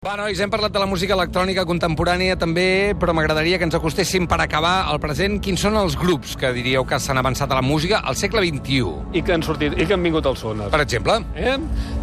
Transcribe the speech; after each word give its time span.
Va, 0.00 0.14
nois, 0.16 0.38
hem 0.40 0.48
parlat 0.48 0.72
de 0.72 0.80
la 0.80 0.86
música 0.88 1.12
electrònica 1.12 1.66
contemporània 1.68 2.32
també, 2.40 2.94
però 2.96 3.12
m'agradaria 3.12 3.58
que 3.60 3.66
ens 3.68 3.74
acostéssim 3.76 4.24
per 4.24 4.38
acabar 4.40 4.86
el 4.88 4.96
present. 5.02 5.34
Quins 5.44 5.60
són 5.60 5.74
els 5.76 5.92
grups 6.00 6.38
que 6.40 6.48
diríeu 6.56 6.86
que 6.88 6.96
s'han 6.96 7.18
avançat 7.20 7.50
a 7.52 7.58
la 7.58 7.60
música 7.60 7.98
al 8.00 8.16
segle 8.16 8.40
XXI? 8.46 8.94
I 9.12 9.20
que 9.20 9.34
han 9.34 9.42
sortit, 9.44 9.74
i 9.76 9.84
que 9.84 9.92
han 9.92 10.06
vingut 10.08 10.24
al 10.24 10.38
sonar. 10.40 10.70
Per 10.72 10.80
exemple? 10.80 11.18
Eh? 11.36 11.58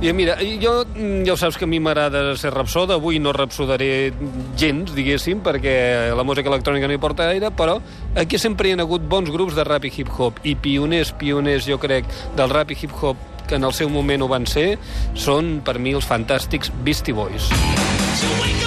I 0.06 0.14
mira, 0.14 0.36
jo, 0.62 0.74
ja 1.26 1.34
ho 1.34 1.38
saps 1.42 1.58
que 1.58 1.66
a 1.66 1.72
mi 1.72 1.80
m'agrada 1.82 2.22
ser 2.38 2.52
rapsoda, 2.54 3.00
avui 3.02 3.18
no 3.18 3.34
rapsodaré 3.34 4.12
gens, 4.62 4.94
diguéssim, 4.94 5.42
perquè 5.42 5.74
la 6.14 6.28
música 6.28 6.54
electrònica 6.54 6.86
no 6.86 6.94
hi 6.94 7.02
porta 7.02 7.26
gaire, 7.32 7.50
però 7.50 7.80
aquí 8.14 8.38
sempre 8.38 8.70
hi 8.70 8.76
ha 8.76 8.86
hagut 8.86 9.10
bons 9.10 9.34
grups 9.34 9.58
de 9.58 9.66
rap 9.66 9.90
i 9.90 9.92
hip-hop, 9.96 10.44
i 10.46 10.54
pioners, 10.54 11.16
pioners, 11.18 11.66
jo 11.66 11.82
crec, 11.82 12.06
del 12.38 12.54
rap 12.54 12.70
i 12.70 12.78
hip-hop 12.78 13.26
que 13.48 13.60
en 13.60 13.68
el 13.68 13.74
seu 13.74 13.90
moment 13.90 14.24
ho 14.24 14.30
van 14.32 14.46
ser, 14.50 14.70
són, 15.16 15.58
per 15.66 15.80
mi, 15.80 15.96
els 15.98 16.08
fantàstics 16.08 16.74
Beastie 16.84 17.16
Boys. 17.16 17.52
You 18.18 18.67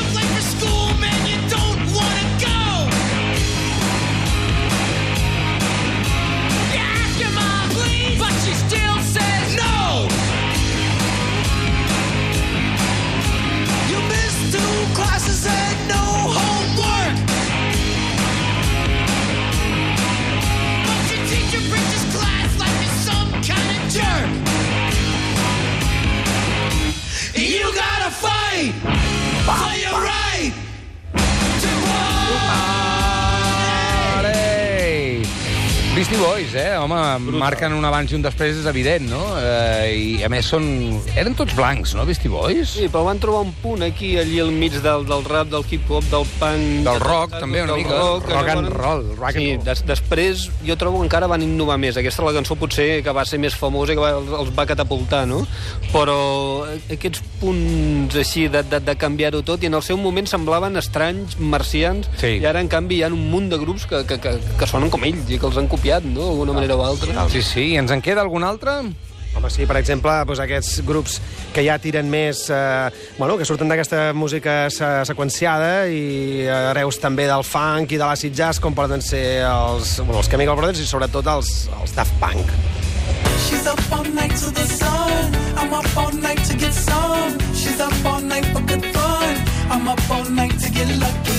Hey! 28.61 29.00
Beastie 36.11 36.27
Boys, 36.27 36.55
eh? 36.57 36.75
Home, 36.77 37.39
marquen 37.39 37.71
un 37.77 37.85
abans 37.87 38.11
i 38.11 38.17
un 38.17 38.23
després, 38.25 38.57
és 38.59 38.65
evident, 38.67 39.05
no? 39.13 39.21
Eh, 39.39 39.93
I, 39.95 40.07
a 40.27 40.29
més, 40.33 40.49
són... 40.51 40.65
Eren 41.15 41.37
tots 41.39 41.55
blancs, 41.55 41.93
no, 41.95 42.03
Beastie 42.09 42.27
Boys? 42.33 42.73
Sí, 42.81 42.89
però 42.91 43.05
van 43.07 43.21
trobar 43.23 43.45
un 43.47 43.53
punt 43.63 43.85
aquí, 43.87 44.17
allí 44.19 44.41
al 44.43 44.51
mig 44.51 44.75
del, 44.83 45.05
del 45.07 45.23
rap, 45.29 45.53
del 45.53 45.63
hip-hop, 45.71 46.09
del 46.11 46.27
punk... 46.41 46.81
Del 46.89 46.99
rock, 47.05 47.37
també, 47.39 47.63
una 47.63 47.77
mica. 47.79 47.95
Rock, 47.95 48.27
Rock 48.27 48.51
and 48.51 48.67
van- 48.67 48.75
roll, 48.75 49.05
rock 49.21 49.39
and 49.39 49.45
sí, 49.45 49.53
roll. 49.55 49.63
Des, 49.69 49.85
després 49.87 50.43
jo 50.67 50.77
trobo 50.81 50.99
que 50.99 51.07
encara 51.07 51.29
van 51.31 51.45
innovar 51.47 51.79
més. 51.79 51.95
Aquesta 52.03 52.27
la 52.27 52.35
cançó 52.35 52.59
potser 52.59 52.89
que 53.07 53.15
va 53.15 53.23
ser 53.31 53.39
més 53.45 53.55
famosa 53.55 53.95
i 53.95 54.01
que 54.01 54.03
va, 54.03 54.11
els 54.41 54.51
va 54.59 54.67
catapultar, 54.67 55.23
no? 55.31 55.45
Però 55.95 56.19
aquests 56.91 57.23
punts 57.39 58.19
així 58.19 58.49
de, 58.51 58.65
de, 58.67 58.83
de 58.83 58.97
canviar-ho 58.99 59.45
tot, 59.47 59.63
i 59.63 59.71
en 59.71 59.79
el 59.79 59.87
seu 59.87 60.01
moment 60.03 60.27
semblaven 60.27 60.75
estranys, 60.83 61.39
marcians, 61.39 62.11
Sí. 62.19 62.35
i 62.43 62.51
ara, 62.51 62.59
en 62.59 62.69
canvi, 62.73 62.99
hi 62.99 63.07
ha 63.07 63.15
un 63.15 63.31
munt 63.31 63.47
de 63.55 63.63
grups 63.63 63.87
que, 63.87 64.03
que, 64.11 64.19
que, 64.19 64.35
que 64.59 64.67
sonen 64.75 64.91
com 64.91 65.07
ells 65.07 65.31
i 65.31 65.39
que 65.39 65.47
els 65.47 65.57
han 65.63 65.71
copiat, 65.71 66.00
no?, 66.05 66.31
d'alguna 66.31 66.57
manera 66.57 66.77
o 66.77 66.85
altra. 66.85 67.29
Sí, 67.33 67.43
sí. 67.43 67.71
I 67.75 67.81
ens 67.83 67.93
en 67.95 68.03
queda 68.05 68.25
algun 68.25 68.45
altre? 68.47 68.81
Home, 69.37 69.47
sí, 69.47 69.63
per 69.63 69.77
exemple, 69.79 70.11
doncs 70.27 70.41
aquests 70.43 70.81
grups 70.87 71.21
que 71.55 71.63
ja 71.63 71.77
tiren 71.79 72.09
més... 72.11 72.43
Eh, 72.51 72.91
bueno, 73.19 73.37
que 73.39 73.47
surten 73.47 73.71
d'aquesta 73.71 74.11
música 74.17 74.65
se 74.75 74.89
seqüenciada 75.07 75.87
i 75.87 76.43
hereus 76.51 76.99
també 76.99 77.29
del 77.31 77.47
funk 77.47 77.95
i 77.95 78.01
de 78.01 78.07
l'acid 78.09 78.35
jazz, 78.35 78.59
com 78.59 78.75
poden 78.75 79.05
ser 79.05 79.45
els, 79.47 80.01
bueno, 80.03 80.19
els 80.19 80.31
Chemical 80.33 80.59
Brothers 80.59 80.83
i 80.83 80.89
sobretot 80.91 81.31
els, 81.31 81.69
els 81.79 81.95
Daft 81.95 82.19
Punk. 82.23 82.51
She's 83.47 83.67
up 83.67 83.81
all 83.93 84.05
night 84.05 84.35
to 84.43 84.51
the 84.51 84.67
sun. 84.67 85.35
I'm 85.57 85.73
up 85.73 85.97
all 85.97 86.13
night 86.13 86.43
to 86.51 86.57
get 86.57 86.75
some. 86.75 87.39
She's 87.55 87.81
up 87.81 87.95
all 88.05 88.21
night 88.21 88.47
for 88.47 88.63
good 88.63 88.85
fun. 88.95 89.37
I'm 89.71 89.89
up 89.89 90.11
all 90.11 90.25
night 90.25 90.59
to 90.59 90.71
get 90.71 90.89
lucky. 90.99 91.30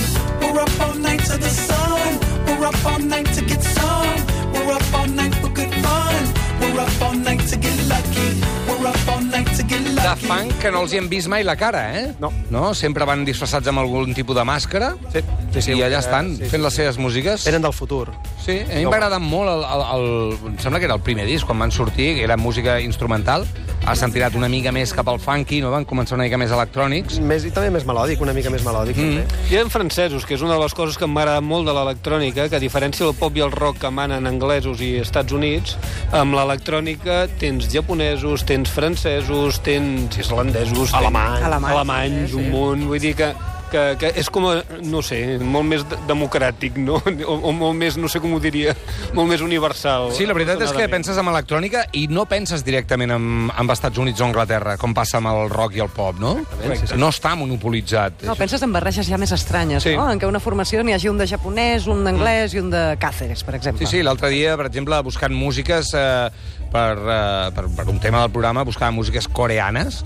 Daft 10.02 10.24
Punk, 10.26 10.54
que 10.60 10.70
no 10.74 10.80
els 10.82 10.92
hi 10.92 10.98
hem 10.98 11.06
vist 11.10 11.28
mai 11.30 11.44
la 11.44 11.54
cara, 11.56 11.82
eh? 11.94 12.06
No. 12.20 12.32
No? 12.50 12.72
Sempre 12.74 13.06
van 13.08 13.22
disfressats 13.28 13.68
amb 13.70 13.82
algun 13.82 14.14
tipus 14.16 14.36
de 14.36 14.44
màscara. 14.48 14.92
Sí, 15.12 15.22
sí, 15.54 15.62
sí, 15.62 15.76
I 15.76 15.84
allà 15.86 16.00
eh, 16.00 16.02
estan, 16.02 16.32
sí, 16.34 16.42
sí. 16.42 16.50
fent 16.52 16.64
les 16.64 16.78
seves 16.80 16.98
músiques. 16.98 17.44
Venen 17.46 17.62
del 17.64 17.74
futur. 17.76 18.08
Sí, 18.42 18.58
a 18.64 18.80
mi 18.80 18.86
m'agrada 18.88 19.20
molt 19.22 19.52
el, 19.52 19.62
el, 19.62 19.84
el, 19.94 20.06
em 20.50 20.56
sembla 20.64 20.80
que 20.82 20.88
era 20.90 20.96
el 20.98 21.04
primer 21.04 21.28
disc, 21.28 21.46
quan 21.46 21.60
van 21.62 21.74
sortir, 21.74 22.14
que 22.18 22.24
era 22.26 22.36
música 22.40 22.80
instrumental, 22.82 23.46
ha 23.82 23.94
s'han 23.98 24.12
tirat 24.14 24.36
una 24.38 24.48
mica 24.50 24.70
més 24.74 24.92
cap 24.94 25.08
al 25.10 25.18
funky, 25.22 25.60
no? 25.62 25.72
van 25.74 25.86
començar 25.88 26.14
una 26.16 26.26
mica 26.28 26.38
més 26.38 26.52
electrònics. 26.54 27.18
Més, 27.26 27.46
I 27.48 27.52
també 27.54 27.72
més 27.74 27.86
melòdic, 27.88 28.22
una 28.22 28.34
mica 28.36 28.50
més 28.54 28.64
melòdic. 28.66 28.98
Mm. 28.98 29.22
També. 29.22 29.46
Hi 29.50 29.58
ha 29.58 29.64
francesos, 29.72 30.26
que 30.28 30.36
és 30.38 30.44
una 30.44 30.54
de 30.54 30.62
les 30.62 30.76
coses 30.78 30.98
que 30.98 31.08
m'agrada 31.10 31.42
molt 31.44 31.66
de 31.68 31.74
l'electrònica, 31.76 32.48
que 32.48 32.58
a 32.58 32.62
diferència 32.62 33.06
del 33.08 33.16
pop 33.18 33.36
i 33.36 33.44
el 33.44 33.54
rock 33.54 33.82
que 33.82 33.90
manen 33.94 34.28
anglesos 34.30 34.82
i 34.84 34.94
Estats 35.02 35.34
Units, 35.34 35.76
amb 36.14 36.38
l'electrònica 36.38 37.24
tens 37.42 37.70
japonesos, 37.72 38.46
tens 38.48 38.70
francesos, 38.70 39.62
tens 39.66 40.20
islandesos... 40.22 40.94
Alemanys. 40.98 41.40
Tens 41.40 41.50
Alemanys, 41.50 41.80
alemanys 41.80 42.30
sí, 42.30 42.38
un 42.38 42.46
sí. 42.46 42.52
munt, 42.54 42.86
vull 42.90 43.02
dir 43.02 43.16
que 43.18 43.32
que, 43.72 43.82
que 44.00 44.10
és 44.20 44.28
com, 44.32 44.46
a, 44.50 44.58
no 44.84 45.00
sé, 45.02 45.38
molt 45.40 45.66
més 45.68 45.82
de- 45.88 45.98
democràtic, 46.08 46.76
no? 46.78 47.00
O, 47.32 47.36
o 47.48 47.52
molt 47.54 47.76
més, 47.78 47.96
no 48.00 48.08
sé 48.10 48.18
com 48.20 48.32
ho 48.34 48.40
diria, 48.42 48.72
molt 49.16 49.28
més 49.30 49.40
universal. 49.44 50.10
Sí, 50.16 50.26
la 50.28 50.34
veritat 50.36 50.60
és 50.66 50.72
que 50.76 50.88
penses 50.92 51.16
en 51.18 51.28
electrònica 51.30 51.84
i 51.96 52.06
no 52.10 52.24
penses 52.28 52.64
directament 52.66 53.12
en, 53.14 53.26
en 53.50 53.70
Estats 53.72 53.98
Units 54.02 54.20
o 54.20 54.26
Anglaterra, 54.26 54.74
com 54.80 54.92
passa 54.96 55.18
amb 55.20 55.30
el 55.32 55.48
rock 55.52 55.76
i 55.78 55.82
el 55.84 55.88
pop, 55.92 56.18
no? 56.20 56.34
Correcte. 56.52 56.96
No 57.00 57.08
està 57.14 57.32
monopolitzat. 57.38 58.24
No, 58.28 58.34
penses 58.36 58.62
en 58.66 58.72
barreges 58.74 59.08
ja 59.08 59.18
més 59.20 59.32
estranyes, 59.32 59.82
Sí. 59.86 59.94
no? 59.96 60.08
En 60.12 60.20
què 60.20 60.28
una 60.28 60.40
formació 60.42 60.82
n'hi 60.84 60.92
hagi 60.96 61.08
un 61.12 61.20
de 61.20 61.26
japonès, 61.30 61.86
un 61.88 62.02
d'anglès 62.04 62.54
i 62.56 62.60
un 62.60 62.68
de 62.74 62.82
Cáceres, 63.00 63.44
per 63.46 63.54
exemple. 63.60 63.86
Sí, 63.86 63.98
sí, 63.98 64.02
l'altre 64.04 64.28
dia, 64.34 64.56
per 64.60 64.66
exemple, 64.68 64.98
buscant 65.06 65.32
músiques 65.32 65.92
eh, 65.96 66.28
per, 66.72 66.92
eh, 66.98 67.50
per, 67.56 67.66
per 67.76 67.86
un 67.88 68.00
tema 68.02 68.20
del 68.26 68.30
programa, 68.34 68.64
buscava 68.68 68.90
músiques 68.92 69.28
coreanes 69.28 70.02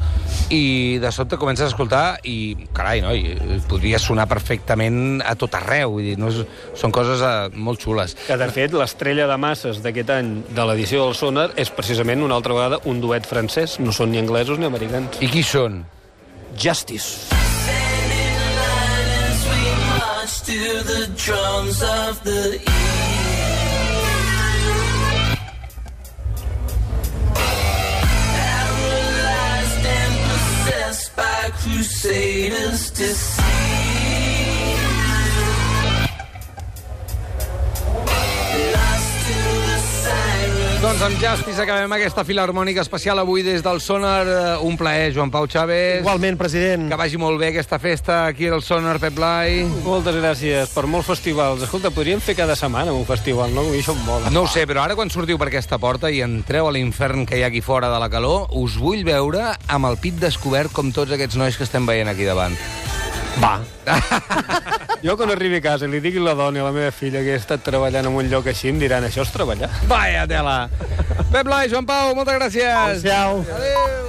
i 0.55 0.99
de 1.03 1.11
sobte 1.13 1.37
comences 1.41 1.67
a 1.67 1.73
escoltar 1.73 2.05
i, 2.29 2.55
carai, 2.77 3.01
noi, 3.03 3.25
podria 3.69 4.01
sonar 4.03 4.29
perfectament 4.31 5.23
a 5.25 5.35
tot 5.39 5.57
arreu. 5.59 5.97
Vull 5.97 6.11
dir, 6.11 6.17
no 6.21 6.31
és, 6.33 6.43
són 6.79 6.95
coses 6.95 7.25
eh, 7.25 7.35
molt 7.57 7.83
xules. 7.83 8.17
Que, 8.27 8.37
de 8.41 8.51
fet, 8.53 8.77
l'estrella 8.77 9.29
de 9.31 9.39
masses 9.41 9.81
d'aquest 9.85 10.13
any 10.19 10.35
de 10.53 10.69
l'edició 10.69 11.07
del 11.07 11.17
Sonar 11.19 11.49
és 11.57 11.73
precisament 11.73 12.23
una 12.27 12.37
altra 12.39 12.57
vegada 12.57 12.83
un 12.85 13.01
duet 13.01 13.27
francès. 13.29 13.81
No 13.81 13.95
són 13.97 14.13
ni 14.13 14.23
anglesos 14.23 14.61
ni 14.61 14.69
americans. 14.69 15.21
I 15.25 15.31
qui 15.33 15.45
són? 15.47 15.85
Justice. 16.57 17.37
to 20.47 20.53
the 20.53 21.11
drums 21.17 21.83
of 21.83 22.23
the 22.23 22.61
Paralyzed 28.37 29.87
and 29.87 30.15
possessed 30.31 31.17
by 31.17 31.51
crusaders 31.59 32.91
Doncs 40.97 41.13
amb 41.13 41.21
Justice 41.21 41.61
acabem 41.61 41.93
aquesta 41.93 42.23
filarmònica 42.25 42.81
especial 42.81 43.19
avui 43.21 43.43
des 43.45 43.61
del 43.61 43.83
Sonar. 43.85 44.23
Eh, 44.25 44.65
Un 44.65 44.79
plaer, 44.81 45.11
Joan 45.13 45.29
Pau 45.31 45.45
Chávez. 45.47 46.01
Igualment, 46.01 46.39
president. 46.41 46.87
Que 46.89 46.97
vagi 46.97 47.19
molt 47.21 47.37
bé 47.39 47.51
aquesta 47.51 47.77
festa 47.79 48.25
aquí 48.31 48.47
al 48.49 48.63
Sonar, 48.65 48.97
Pep 48.99 49.13
Blai. 49.13 49.67
Moltes 49.85 50.17
gràcies 50.17 50.73
per 50.73 50.87
molts 50.89 51.11
festivals. 51.11 51.61
Escolta, 51.69 51.91
podríem 51.93 52.23
fer 52.25 52.33
cada 52.35 52.57
setmana 52.57 52.97
un 52.97 53.05
festival, 53.05 53.53
no? 53.53 53.67
Mi 53.69 53.83
això 53.83 53.93
em 53.93 54.01
mola. 54.07 54.33
No 54.33 54.47
ho 54.47 54.49
sé, 54.49 54.65
però 54.65 54.87
ara 54.87 54.97
quan 54.97 55.13
sortiu 55.13 55.37
per 55.37 55.51
aquesta 55.53 55.77
porta 55.77 56.09
i 56.09 56.23
entreu 56.25 56.71
a 56.71 56.73
l'infern 56.73 57.27
que 57.29 57.37
hi 57.37 57.45
ha 57.45 57.53
aquí 57.53 57.61
fora 57.61 57.93
de 57.93 58.01
la 58.01 58.09
calor, 58.09 58.49
us 58.57 58.81
vull 58.81 59.05
veure 59.05 59.53
amb 59.69 59.93
el 59.93 60.01
pit 60.01 60.17
descobert 60.17 60.73
com 60.73 60.95
tots 60.97 61.13
aquests 61.13 61.37
nois 61.37 61.61
que 61.61 61.69
estem 61.69 61.85
veient 61.85 62.09
aquí 62.09 62.25
davant. 62.25 62.57
Va. 63.37 63.59
Jo 65.07 65.15
quan 65.15 65.31
arribi 65.31 65.61
a 65.61 65.63
casa 65.63 65.87
i 65.87 65.91
li 65.93 66.01
digui 66.03 66.19
a 66.19 66.25
la 66.25 66.33
dona 66.35 66.59
i 66.59 66.63
a 66.65 66.65
la 66.67 66.73
meva 66.75 66.91
filla 66.91 67.21
que 67.23 67.37
he 67.37 67.39
estat 67.39 67.63
treballant 67.63 68.09
en 68.09 68.17
un 68.19 68.27
lloc 68.33 68.49
així, 68.51 68.73
em 68.73 68.81
diran, 68.83 69.07
això 69.07 69.23
és 69.23 69.31
treballar. 69.31 69.69
Vaya 69.87 70.27
tela! 70.27 70.57
Pep 71.31 71.47
Blai, 71.47 71.71
Joan 71.71 71.87
Pau, 71.87 72.11
moltes 72.19 72.41
gràcies! 72.41 73.07
Adéu. 73.07 73.45
Adéu! 73.61 74.06